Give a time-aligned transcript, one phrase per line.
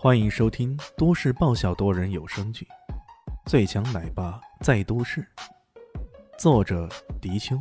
[0.00, 2.64] 欢迎收听都市爆笑多人有声剧
[3.50, 5.26] 《最强奶爸在都市》，
[6.38, 6.88] 作者：
[7.20, 7.60] 迪秋，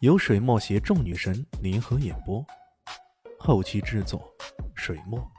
[0.00, 2.42] 由水墨携众女神联合演播，
[3.38, 4.26] 后期制作：
[4.74, 5.30] 水墨。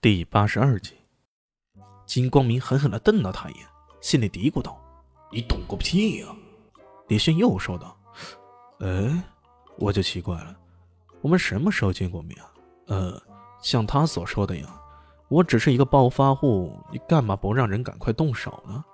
[0.00, 0.96] 第八十二集，
[2.06, 3.66] 金光明狠狠的瞪了他一眼，
[4.00, 4.82] 心里嘀咕道
[5.30, 6.34] ：“你懂个屁呀！”
[7.08, 7.94] 李迅又说道
[8.80, 9.22] ：“哎，
[9.76, 10.56] 我就奇怪了，
[11.20, 12.50] 我们什么时候见过面啊？”
[12.90, 13.22] 呃，
[13.62, 14.66] 像他所说的呀，
[15.28, 18.84] 我只是一个暴发户，你干嘛不让人赶快动手呢？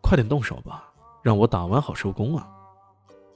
[0.00, 0.84] 快点动手吧，
[1.20, 2.48] 让我打完好收工啊！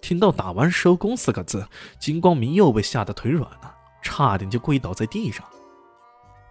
[0.00, 1.66] 听到“打完收工”四个字，
[1.98, 5.44] 金光明又被吓得腿软了，差点就跪倒在地上。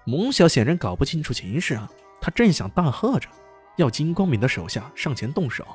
[0.04, 1.90] 蒙小显然搞不清楚情势啊，
[2.20, 3.30] 他正想大喝着
[3.78, 5.66] 要金光明的手下上前动手，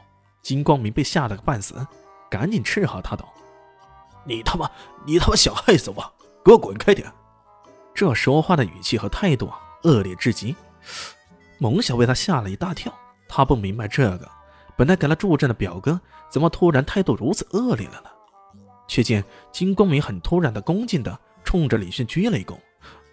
[0.43, 1.87] 金光明被吓得个半死，
[2.29, 3.33] 赶紧斥喝他道
[4.27, 4.71] ：“你他妈，
[5.07, 6.13] 你他妈想害死我？
[6.45, 7.11] 给我滚开点！”
[7.95, 10.55] 这说话的语气和态度啊，恶劣至极。
[11.59, 12.93] 蒙小为他吓了一大跳，
[13.29, 14.29] 他不明白这个
[14.77, 18.11] 本来给他助阵的表哥，怎么突然态度如此恶劣了呢？
[18.89, 22.59] 却见金光明很突然的恭敬的冲着李迅鞠了一躬：“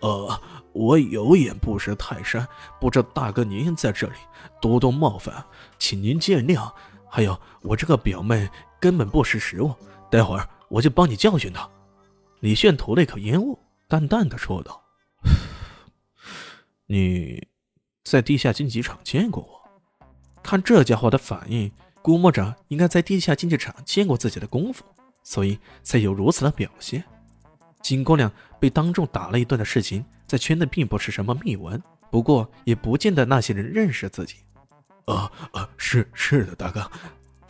[0.01, 0.41] 呃，
[0.73, 2.45] 我有眼不识泰山，
[2.81, 4.13] 不知大哥您在这里
[4.59, 5.45] 多多冒犯，
[5.77, 6.69] 请您见谅。
[7.07, 8.49] 还有，我这个表妹
[8.79, 9.73] 根本不识时务，
[10.09, 11.69] 待会儿我就帮你教训她。”
[12.41, 13.57] 李炫吐了一口烟雾。
[13.89, 14.83] 淡淡的说道
[16.85, 17.47] ：“你
[18.03, 19.59] 在地下竞技场见过我？
[20.43, 21.71] 看这家伙的反应，
[22.03, 24.85] 估摸着应该在地下竞技场见过自己的功夫，
[25.23, 27.03] 所以才有如此的表现。
[27.81, 31.81] 金姑娘被当众打了一顿的事情，在圈内并不是什么秘闻，
[32.11, 34.35] 不过也不见得那些人认识自己。
[35.05, 36.87] 啊啊，是是的，大哥。”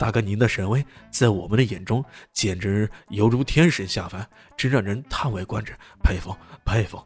[0.00, 6.34] 大哥，您的神威在我们的眼中简直犹如天神下凡，真让人叹为观止，佩服
[6.64, 6.98] 佩服。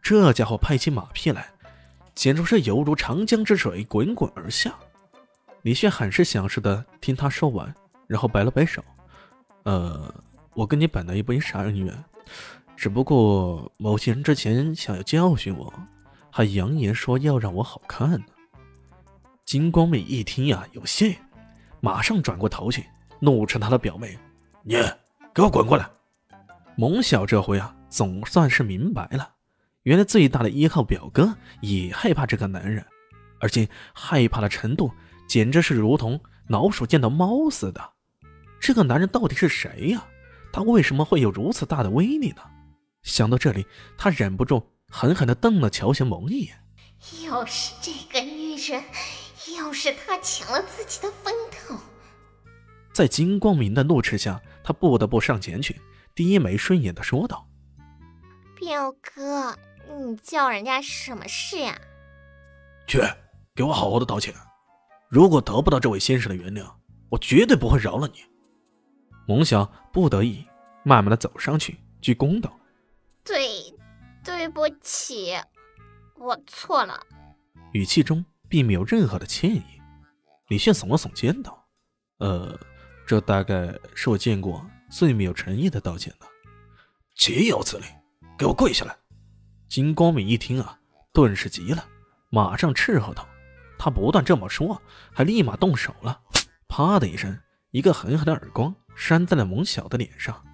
[0.00, 1.46] 这家伙拍起马屁来，
[2.14, 4.74] 简直是犹如长江之水滚滚而下。
[5.60, 7.74] 李炫很是享受的听他说完，
[8.06, 8.82] 然后摆了摆手
[9.64, 10.10] ：“呃，
[10.54, 11.94] 我跟你本来也没啥恩怨，
[12.74, 15.70] 只不过某些人之前想要教训我，
[16.30, 18.24] 还扬言说要让我好看呢。”
[19.44, 21.18] 金光美一听呀，有戏。
[21.80, 22.86] 马上转过头去，
[23.20, 24.18] 怒斥他的表妹
[24.62, 24.76] ：“你
[25.34, 25.88] 给我滚过来！”
[26.76, 29.30] 蒙小这回啊，总算是明白了，
[29.82, 32.84] 原来最大的依靠表哥也害怕这个男人，
[33.40, 34.92] 而且害怕的程度
[35.26, 37.80] 简直是如同老鼠见到猫似的。
[38.60, 40.04] 这个男人到底是谁呀？
[40.52, 42.42] 他为什么会有如此大的威力呢？
[43.02, 46.56] 想到这里，他忍不住狠狠地瞪了乔贤蒙一眼。
[47.24, 48.82] 又是这个女人！
[49.58, 51.76] 又是他抢了自己的风头，
[52.92, 55.80] 在金光明的怒斥下，他不得不上前去，
[56.14, 57.46] 低眉顺眼的说道
[58.56, 59.56] ：“表哥，
[59.96, 61.78] 你叫人家什么事呀？
[62.86, 63.00] 去，
[63.54, 64.32] 给我好好的道歉！
[65.08, 66.70] 如果得不到这位先生的原谅，
[67.10, 68.24] 我绝对不会饶了你。”
[69.26, 70.46] 蒙小不得已，
[70.84, 72.58] 慢慢的走上去，鞠躬道
[73.24, 73.74] ：“对，
[74.24, 75.34] 对不起，
[76.16, 76.98] 我错了。”
[77.72, 78.24] 语气中。
[78.48, 79.62] 并没有任何的歉意，
[80.48, 81.66] 李炫耸了耸肩道
[82.18, 82.58] ：“呃，
[83.06, 86.26] 这大概是我见过最没有诚意的道歉了。”
[87.16, 87.84] 岂有此理！
[88.38, 88.96] 给我跪下来！
[89.68, 90.78] 金光明一听啊，
[91.12, 91.84] 顿时急了，
[92.30, 93.28] 马上斥喝道
[93.78, 94.80] ：“他不但这么说，
[95.12, 96.20] 还立马动手了。”
[96.68, 97.38] 啪的一声，
[97.70, 100.44] 一个狠狠的耳光扇在了蒙晓的脸上。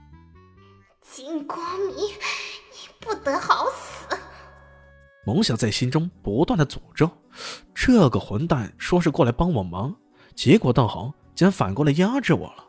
[1.01, 3.94] 金光明，你不得好死！
[5.25, 7.11] 蒙想在心中不断的诅咒。
[7.75, 9.95] 这个混蛋说是过来帮我忙，
[10.35, 12.65] 结果倒好，竟然反过来压制我了。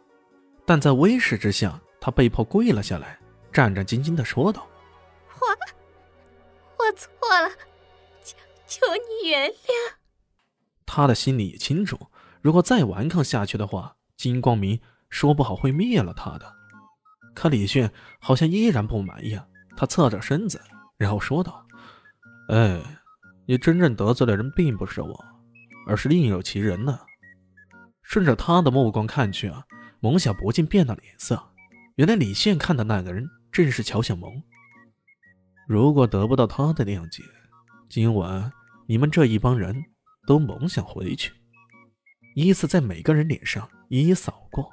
[0.66, 3.20] 但在威势之下，他被迫跪了下来，
[3.52, 4.68] 战战兢兢的说道
[5.40, 7.50] ：“我，我错了，
[8.24, 8.36] 求
[8.68, 9.94] 求你原谅。”
[10.86, 12.00] 他的心里也清楚，
[12.42, 14.80] 如果再顽抗下去的话，金光明
[15.10, 16.52] 说不好会灭了他的。
[17.34, 19.38] 可李炫好像依然不满意，
[19.76, 20.62] 他侧着身子，
[20.98, 21.65] 然后说道
[22.50, 22.82] ：“哎。”
[23.48, 25.26] 你真正得罪的人并不是我，
[25.86, 27.00] 而是另有其人呢。
[28.02, 29.64] 顺着他的目光看去啊，
[30.00, 31.40] 蒙小不禁变了脸色。
[31.98, 34.42] 原来李现看的那个人正是乔小萌。
[35.68, 37.22] 如果得不到他的谅解，
[37.88, 38.52] 今晚
[38.88, 39.86] 你们这一帮人
[40.26, 41.32] 都甭想回去。
[42.34, 44.72] 依次在每个人脸上一一扫过，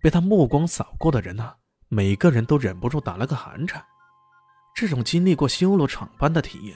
[0.00, 1.54] 被他目光扫过的人啊，
[1.90, 3.84] 每个人都忍不住打了个寒颤。
[4.74, 6.74] 这种经历过修罗场般的体验。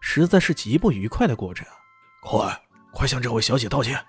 [0.00, 1.66] 实在是极不愉快的过程。
[2.22, 2.62] 快
[2.92, 4.04] 快向这位小姐道歉。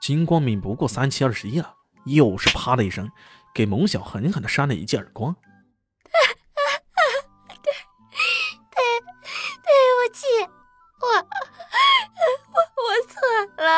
[0.00, 1.74] 金光明不过三七二十一啊
[2.06, 3.10] 又是啪的一声
[3.54, 5.34] 给蒙小狠狠的扇了一记耳光
[6.02, 7.72] 对对
[9.62, 9.68] 对
[9.98, 10.26] 不起
[11.00, 13.70] 我我我错了。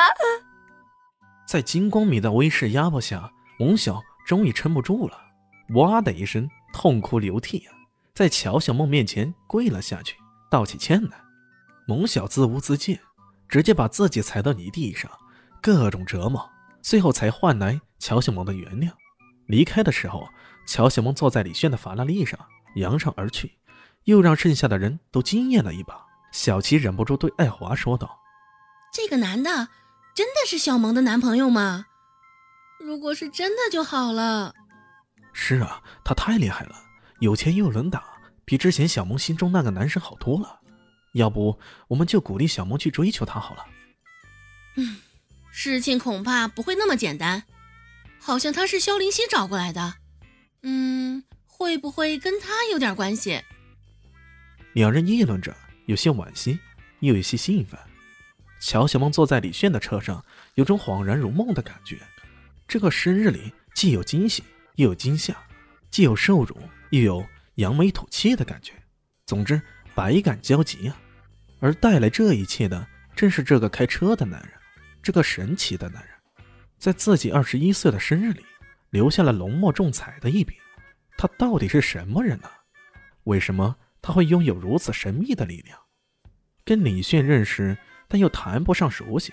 [1.47, 5.19] 在金光明的威势压迫下蒙小终于撑不住了
[5.75, 7.75] 哇的一声痛哭流涕啊
[8.15, 10.17] 在乔小梦面前跪了下去
[10.51, 11.32] 道起歉来。
[11.87, 13.01] 蒙小自污自戒，
[13.49, 15.11] 直接把自己踩到泥地上，
[15.61, 16.49] 各种折磨，
[16.81, 18.91] 最后才换来乔小萌的原谅。
[19.47, 20.29] 离开的时候，
[20.67, 22.39] 乔小萌坐在李炫的法拉利上，
[22.77, 23.53] 扬长而去，
[24.05, 26.01] 又让剩下的人都惊艳了一把。
[26.33, 28.19] 小琪忍不住对爱华说道
[28.93, 29.69] ：“这个男的。”
[30.15, 31.87] 真的是小萌的男朋友吗？
[32.79, 34.55] 如果是真的就好了。
[35.33, 36.75] 是啊，他太厉害了，
[37.21, 38.05] 有钱又能打，
[38.45, 40.61] 比之前小萌心中那个男生好多了。
[41.13, 43.67] 要不，我们就鼓励小萌去追求他好了。
[44.77, 44.97] 嗯，
[45.51, 47.45] 事情恐怕不会那么简单。
[48.19, 49.95] 好像他是萧林熙找过来的。
[50.63, 53.43] 嗯，会不会跟他有点关系？
[54.75, 55.55] 两人议论着，
[55.87, 56.59] 有些惋惜，
[57.01, 57.79] 又有些兴奋。
[58.61, 60.25] 乔小梦坐在李炫的车上，
[60.55, 61.99] 有种恍然如梦的感觉。
[62.69, 64.45] 这个生日里既有惊喜，
[64.77, 65.37] 又有惊吓，
[65.91, 66.57] 既有受辱，
[66.91, 67.27] 又有
[67.57, 68.73] 扬眉吐气的感觉。
[69.27, 69.61] 总之，
[69.97, 70.97] 百感交集啊！
[71.63, 72.87] 而带来这一切的，
[73.17, 74.51] 正是这个开车的男人，
[75.03, 76.13] 这个神奇的男人，
[76.79, 78.45] 在自己二十一岁的生日里，
[78.91, 80.57] 留下了浓墨重彩的一笔。
[81.17, 82.51] 他到底是什么人呢？
[83.25, 85.79] 为什么他会拥有如此神秘的力量？
[86.67, 87.79] 跟李炫认识。
[88.09, 89.33] 但又谈不上熟悉。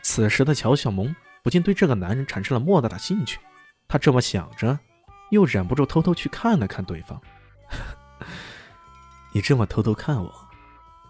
[0.00, 3.40] 此时的乔小萌不禁对这个男人产生了莫大的兴趣。
[3.88, 4.78] 她这么想着，
[5.30, 7.20] 又忍不住偷偷去看了看对方。
[9.34, 10.32] 你这么偷偷看我，